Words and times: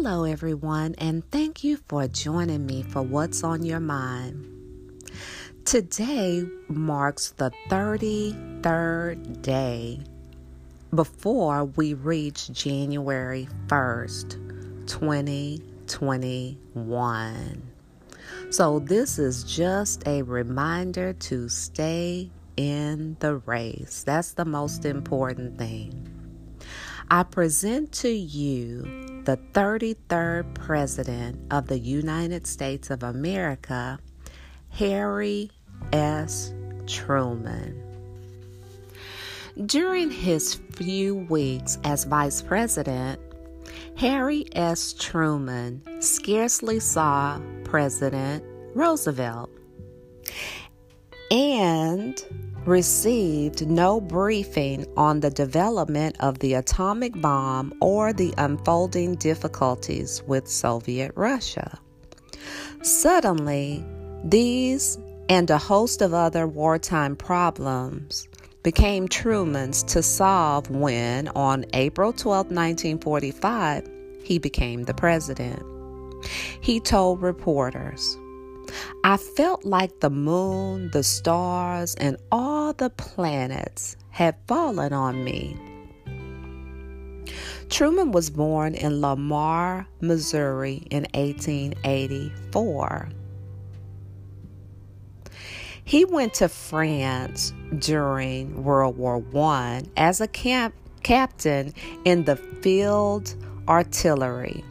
Hello, 0.00 0.22
everyone, 0.22 0.94
and 0.98 1.28
thank 1.32 1.64
you 1.64 1.78
for 1.88 2.06
joining 2.06 2.64
me 2.64 2.84
for 2.84 3.02
What's 3.02 3.42
on 3.42 3.64
Your 3.64 3.80
Mind. 3.80 4.46
Today 5.64 6.44
marks 6.68 7.32
the 7.32 7.50
33rd 7.68 9.42
day 9.42 9.98
before 10.94 11.64
we 11.64 11.94
reach 11.94 12.52
January 12.52 13.48
1st, 13.66 14.86
2021. 14.86 17.62
So, 18.50 18.78
this 18.78 19.18
is 19.18 19.42
just 19.42 20.06
a 20.06 20.22
reminder 20.22 21.12
to 21.12 21.48
stay 21.48 22.30
in 22.56 23.16
the 23.18 23.38
race. 23.38 24.04
That's 24.04 24.30
the 24.30 24.44
most 24.44 24.84
important 24.84 25.58
thing. 25.58 26.08
I 27.10 27.24
present 27.24 27.90
to 27.92 28.10
you 28.10 29.17
the 29.24 29.38
33rd 29.52 30.54
President 30.54 31.52
of 31.52 31.66
the 31.66 31.78
United 31.78 32.46
States 32.46 32.90
of 32.90 33.02
America, 33.02 33.98
Harry 34.70 35.50
S. 35.92 36.52
Truman. 36.86 37.82
During 39.66 40.10
his 40.10 40.54
few 40.72 41.16
weeks 41.16 41.78
as 41.84 42.04
Vice 42.04 42.42
President, 42.42 43.20
Harry 43.96 44.46
S. 44.52 44.92
Truman 44.92 45.82
scarcely 46.00 46.78
saw 46.78 47.40
President 47.64 48.44
Roosevelt 48.74 49.50
received 52.64 53.66
no 53.66 54.00
briefing 54.00 54.86
on 54.96 55.20
the 55.20 55.30
development 55.30 56.16
of 56.20 56.38
the 56.40 56.54
atomic 56.54 57.18
bomb 57.20 57.72
or 57.80 58.12
the 58.12 58.34
unfolding 58.36 59.14
difficulties 59.16 60.22
with 60.26 60.46
Soviet 60.46 61.12
Russia. 61.14 61.78
Suddenly, 62.82 63.84
these 64.24 64.98
and 65.28 65.50
a 65.50 65.58
host 65.58 66.02
of 66.02 66.14
other 66.14 66.46
wartime 66.46 67.16
problems 67.16 68.28
became 68.62 69.08
Truman's 69.08 69.82
to 69.84 70.02
solve 70.02 70.70
when, 70.70 71.28
on 71.28 71.64
April 71.72 72.12
12, 72.12 72.46
1945, 72.46 73.88
he 74.22 74.38
became 74.38 74.84
the 74.84 74.94
president. 74.94 75.62
He 76.60 76.80
told 76.80 77.22
reporters, 77.22 78.18
I 79.04 79.16
felt 79.16 79.64
like 79.64 80.00
the 80.00 80.10
moon, 80.10 80.90
the 80.90 81.02
stars, 81.02 81.94
and 81.94 82.16
all 82.30 82.72
the 82.72 82.90
planets 82.90 83.96
had 84.10 84.36
fallen 84.46 84.92
on 84.92 85.24
me. 85.24 85.56
Truman 87.68 88.12
was 88.12 88.30
born 88.30 88.74
in 88.74 89.00
Lamar, 89.00 89.86
Missouri 90.00 90.86
in 90.90 91.06
1884. 91.14 93.10
He 95.84 96.04
went 96.04 96.34
to 96.34 96.48
France 96.48 97.52
during 97.78 98.62
World 98.62 98.98
War 98.98 99.22
I 99.34 99.82
as 99.96 100.20
a 100.20 100.28
camp 100.28 100.74
captain 101.02 101.72
in 102.04 102.24
the 102.24 102.36
field 102.36 103.34
artillery. 103.66 104.64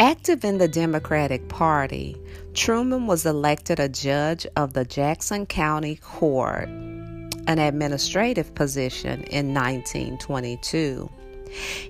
Active 0.00 0.46
in 0.46 0.56
the 0.56 0.66
Democratic 0.66 1.46
Party, 1.50 2.16
Truman 2.54 3.06
was 3.06 3.26
elected 3.26 3.78
a 3.78 3.86
judge 3.86 4.46
of 4.56 4.72
the 4.72 4.86
Jackson 4.86 5.44
County 5.44 5.96
Court, 5.96 6.70
an 6.70 7.58
administrative 7.58 8.54
position, 8.54 9.24
in 9.24 9.52
1922. 9.52 11.06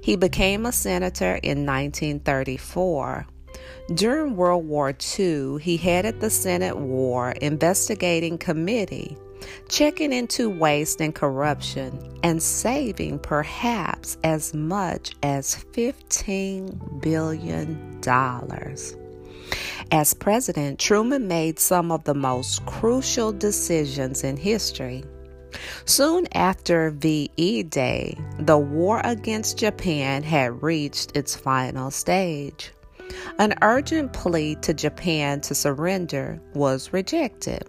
He 0.02 0.16
became 0.16 0.66
a 0.66 0.72
senator 0.72 1.36
in 1.44 1.64
1934. 1.64 3.28
During 3.94 4.34
World 4.34 4.66
War 4.66 4.92
II, 5.16 5.58
he 5.60 5.76
headed 5.76 6.20
the 6.20 6.30
Senate 6.30 6.78
War 6.78 7.30
Investigating 7.40 8.38
Committee 8.38 9.16
checking 9.68 10.12
into 10.12 10.50
waste 10.50 11.00
and 11.00 11.14
corruption, 11.14 12.18
and 12.22 12.42
saving 12.42 13.18
perhaps 13.18 14.18
as 14.24 14.54
much 14.54 15.12
as 15.22 15.64
$15 15.72 17.00
billion. 17.00 18.00
As 19.92 20.14
president, 20.14 20.78
Truman 20.78 21.26
made 21.26 21.58
some 21.58 21.90
of 21.90 22.04
the 22.04 22.14
most 22.14 22.64
crucial 22.66 23.32
decisions 23.32 24.22
in 24.22 24.36
history. 24.36 25.04
Soon 25.84 26.28
after 26.32 26.90
VE 26.90 27.64
Day, 27.64 28.16
the 28.38 28.58
war 28.58 29.00
against 29.02 29.58
Japan 29.58 30.22
had 30.22 30.62
reached 30.62 31.16
its 31.16 31.34
final 31.34 31.90
stage. 31.90 32.72
An 33.38 33.54
urgent 33.62 34.12
plea 34.12 34.54
to 34.56 34.72
Japan 34.72 35.40
to 35.40 35.54
surrender 35.54 36.40
was 36.54 36.92
rejected. 36.92 37.68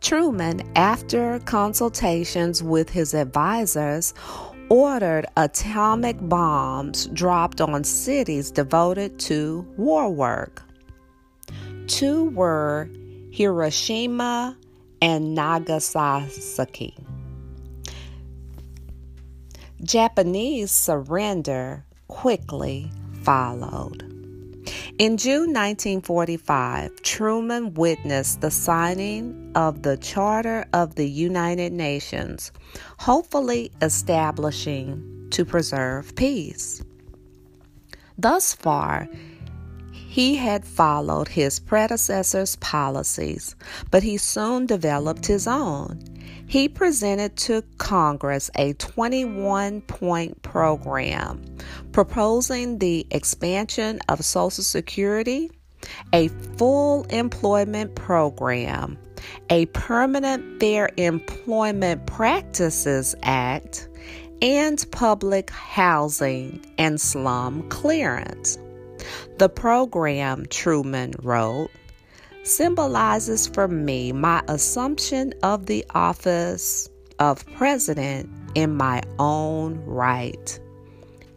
Truman, 0.00 0.62
after 0.76 1.38
consultations 1.40 2.62
with 2.62 2.90
his 2.90 3.14
advisors, 3.14 4.14
ordered 4.68 5.26
atomic 5.36 6.16
bombs 6.28 7.06
dropped 7.08 7.60
on 7.60 7.84
cities 7.84 8.50
devoted 8.50 9.18
to 9.18 9.66
war 9.76 10.08
work. 10.08 10.62
Two 11.86 12.30
were 12.30 12.88
Hiroshima 13.32 14.56
and 15.02 15.34
Nagasaki. 15.34 16.96
Japanese 19.82 20.70
surrender 20.70 21.84
quickly 22.08 22.90
followed. 23.22 24.19
In 24.98 25.16
June 25.16 25.52
1945, 25.54 27.02
Truman 27.02 27.74
witnessed 27.74 28.40
the 28.40 28.50
signing 28.50 29.52
of 29.54 29.82
the 29.82 29.96
Charter 29.96 30.66
of 30.72 30.94
the 30.94 31.08
United 31.08 31.72
Nations, 31.72 32.52
hopefully 32.98 33.72
establishing 33.80 35.28
to 35.30 35.44
preserve 35.44 36.14
peace. 36.16 36.82
Thus 38.18 38.52
far, 38.52 39.08
he 39.92 40.36
had 40.36 40.64
followed 40.64 41.28
his 41.28 41.58
predecessor's 41.60 42.56
policies, 42.56 43.54
but 43.90 44.02
he 44.02 44.18
soon 44.18 44.66
developed 44.66 45.26
his 45.26 45.46
own. 45.46 46.02
He 46.46 46.68
presented 46.68 47.36
to 47.38 47.62
Congress 47.78 48.50
a 48.56 48.72
21 48.74 49.82
point 49.82 50.42
program 50.42 51.42
proposing 51.92 52.78
the 52.78 53.06
expansion 53.10 54.00
of 54.08 54.24
Social 54.24 54.64
Security, 54.64 55.50
a 56.12 56.28
full 56.56 57.04
employment 57.04 57.94
program, 57.94 58.98
a 59.48 59.66
Permanent 59.66 60.60
Fair 60.60 60.90
Employment 60.96 62.06
Practices 62.06 63.14
Act, 63.22 63.88
and 64.42 64.84
public 64.90 65.50
housing 65.50 66.64
and 66.78 67.00
slum 67.00 67.68
clearance. 67.68 68.58
The 69.38 69.48
program, 69.48 70.46
Truman 70.46 71.14
wrote, 71.22 71.70
symbolizes 72.42 73.46
for 73.46 73.68
me 73.68 74.12
my 74.12 74.42
assumption 74.48 75.34
of 75.42 75.66
the 75.66 75.84
office 75.94 76.88
of 77.18 77.46
president 77.54 78.28
in 78.54 78.76
my 78.76 79.02
own 79.18 79.82
right. 79.84 80.58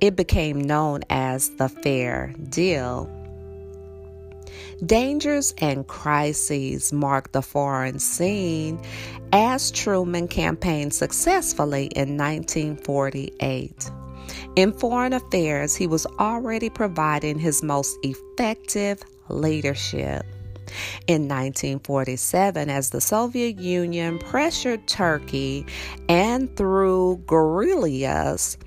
It 0.01 0.15
became 0.15 0.61
known 0.61 1.01
as 1.09 1.49
the 1.57 1.69
Fair 1.69 2.33
Deal. 2.49 3.09
Dangers 4.85 5.53
and 5.59 5.87
crises 5.87 6.91
marked 6.91 7.31
the 7.31 7.41
foreign 7.41 7.99
scene 7.99 8.81
as 9.31 9.71
Truman 9.71 10.27
campaigned 10.27 10.93
successfully 10.93 11.85
in 11.95 12.17
1948. 12.17 13.91
In 14.55 14.73
foreign 14.73 15.13
affairs, 15.13 15.75
he 15.75 15.87
was 15.87 16.05
already 16.19 16.69
providing 16.69 17.39
his 17.39 17.63
most 17.63 17.97
effective 18.03 19.01
leadership. 19.29 20.25
In 21.07 21.23
1947, 21.23 22.69
as 22.69 22.89
the 22.89 23.01
Soviet 23.01 23.59
Union 23.59 24.19
pressured 24.19 24.87
Turkey 24.87 25.65
and 26.09 26.55
through 26.55 27.23
guerrillas 27.27 28.57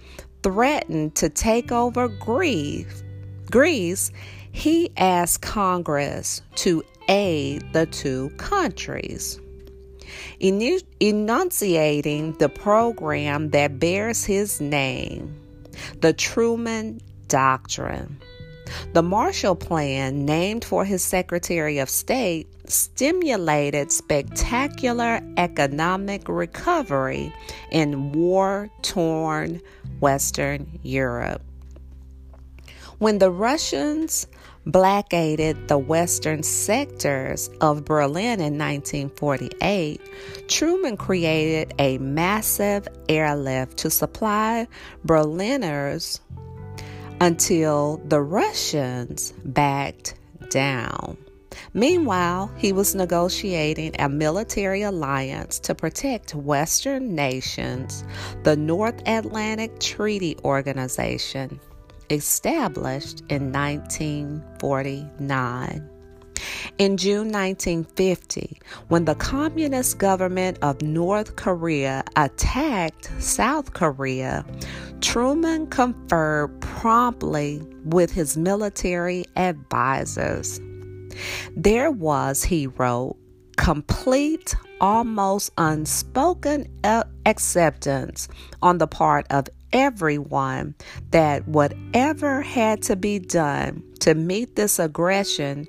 threatened 0.43 1.15
to 1.17 1.29
take 1.29 1.73
over 1.73 2.09
Greece, 2.09 3.03
Greece, 3.51 4.11
he 4.53 4.91
asked 4.97 5.43
Congress 5.43 6.43
to 6.57 6.83
aid 7.09 7.63
the 7.73 7.87
two 7.87 8.31
countries. 8.37 9.41
Enunciating 10.41 12.33
the 12.39 12.49
program 12.49 13.51
that 13.51 13.79
bears 13.79 14.25
his 14.25 14.61
name, 14.61 15.37
the 16.01 16.13
Truman 16.13 17.01
Doctrine. 17.29 18.21
The 18.93 19.03
Marshall 19.03 19.57
Plan, 19.57 20.25
named 20.25 20.65
for 20.65 20.85
his 20.85 21.03
Secretary 21.03 21.79
of 21.79 21.91
State, 21.91 22.49
stimulated 22.69 23.93
spectacular 23.93 25.21
economic 25.37 26.29
recovery 26.29 27.33
in 27.71 28.13
war 28.13 28.71
torn 28.83 29.61
Western 30.01 30.79
Europe. 30.83 31.43
When 32.99 33.19
the 33.19 33.31
Russians 33.31 34.27
blockaded 34.65 35.69
the 35.69 35.79
western 35.79 36.43
sectors 36.43 37.49
of 37.61 37.85
Berlin 37.85 38.41
in 38.41 38.59
1948, 38.59 40.01
Truman 40.49 40.97
created 40.97 41.75
a 41.79 41.99
massive 41.99 42.89
airlift 43.09 43.77
to 43.79 43.91
supply 43.91 44.67
Berliners 45.05 46.21
until 47.21 48.01
the 48.05 48.21
Russians 48.21 49.33
backed 49.45 50.15
down. 50.51 51.17
Meanwhile, 51.73 52.53
he 52.57 52.73
was 52.73 52.95
negotiating 52.95 53.97
a 53.99 54.09
military 54.09 54.83
alliance 54.83 55.59
to 55.61 55.75
protect 55.75 56.35
Western 56.35 57.15
nations, 57.15 58.05
the 58.43 58.57
North 58.57 59.01
Atlantic 59.07 59.81
Treaty 59.81 60.37
Organization, 60.45 61.59
established 62.11 63.23
in 63.29 63.53
1949. 63.53 65.91
In 66.79 66.99
June 66.99 67.33
1950, 67.33 68.61
when 68.89 69.07
the 69.07 69.15
communist 69.15 69.97
government 69.99 70.59
of 70.63 70.83
North 70.83 71.37
Korea 71.37 72.05
attacked 72.17 73.11
South 73.19 73.73
Korea, 73.73 74.45
Truman 75.07 75.69
conferred 75.69 76.61
promptly 76.61 77.63
with 77.85 78.11
his 78.11 78.37
military 78.37 79.25
advisors. 79.37 80.61
There 81.57 81.93
was, 81.93 82.43
he 82.43 82.67
wrote, 82.67 83.17
complete, 83.57 84.57
almost 84.81 85.53
unspoken 85.59 86.67
acceptance 87.25 88.27
on 88.63 88.79
the 88.79 88.89
part 88.89 89.29
of 89.31 89.47
everyone 89.73 90.75
that 91.13 91.47
whatever 91.47 92.43
had 92.43 92.83
to 92.83 92.97
be 92.97 93.21
done 93.21 93.85
to 94.01 94.13
meet 94.13 94.57
this 94.57 94.81
aggression 94.81 95.69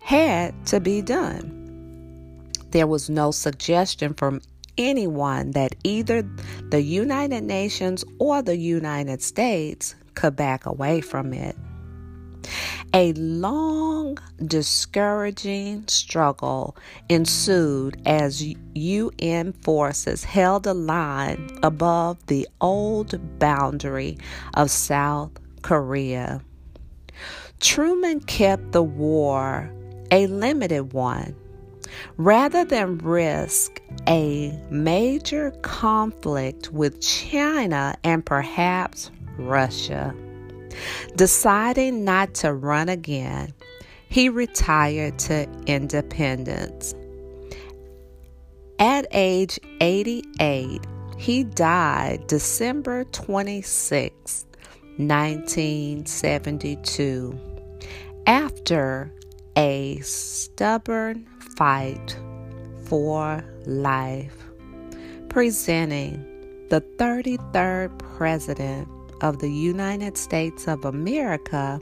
had 0.00 0.66
to 0.66 0.80
be 0.80 1.02
done. 1.02 2.50
There 2.72 2.88
was 2.88 3.08
no 3.08 3.30
suggestion 3.30 4.12
from 4.12 4.40
anyone 4.78 5.52
that 5.52 5.74
either 5.84 6.22
the 6.70 6.82
United 6.82 7.44
Nations 7.44 8.04
or 8.18 8.42
the 8.42 8.56
United 8.56 9.22
States 9.22 9.94
could 10.14 10.36
back 10.36 10.66
away 10.66 11.00
from 11.00 11.32
it. 11.32 11.56
A 12.94 13.12
long, 13.14 14.18
discouraging 14.44 15.86
struggle 15.88 16.76
ensued 17.08 18.00
as 18.06 18.42
UN 18.74 19.52
forces 19.52 20.24
held 20.24 20.66
a 20.66 20.72
line 20.72 21.58
above 21.62 22.24
the 22.26 22.48
old 22.60 23.38
boundary 23.38 24.16
of 24.54 24.70
South 24.70 25.32
Korea. 25.62 26.40
Truman 27.60 28.20
kept 28.20 28.72
the 28.72 28.82
war 28.82 29.70
a 30.10 30.26
limited 30.28 30.92
one 30.92 31.34
rather 32.16 32.64
than 32.64 32.98
risk 32.98 33.80
a 34.08 34.56
major 34.70 35.50
conflict 35.62 36.72
with 36.72 37.00
China 37.00 37.96
and 38.04 38.24
perhaps 38.24 39.10
Russia. 39.38 40.14
Deciding 41.16 42.04
not 42.04 42.34
to 42.34 42.52
run 42.52 42.88
again, 42.88 43.52
he 44.08 44.28
retired 44.28 45.18
to 45.20 45.48
independence. 45.66 46.94
At 48.78 49.06
age 49.10 49.58
88, 49.80 50.86
he 51.16 51.44
died 51.44 52.26
December 52.26 53.04
26, 53.04 54.44
1972, 54.98 57.40
after 58.26 59.10
a 59.56 59.98
stubborn 60.00 61.26
fight 61.56 62.16
for 62.84 63.42
life, 63.64 64.44
presenting 65.28 66.24
the 66.68 66.80
33rd 66.98 67.98
President 67.98 68.88
of 69.22 69.38
the 69.38 69.50
United 69.50 70.16
States 70.18 70.68
of 70.68 70.84
America, 70.84 71.80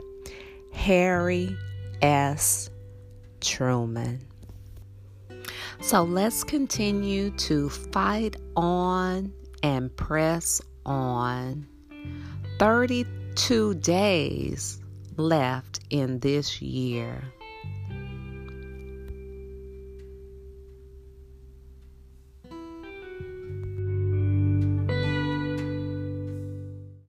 Harry 0.71 1.55
S. 2.01 2.69
Truman. 3.41 4.19
So 5.81 6.03
let's 6.03 6.43
continue 6.43 7.31
to 7.31 7.69
fight 7.69 8.37
on 8.55 9.33
and 9.61 9.95
press 9.95 10.61
on. 10.85 11.67
32 12.59 13.75
days 13.75 14.81
left 15.17 15.81
in 15.89 16.19
this 16.19 16.61
year. 16.61 17.21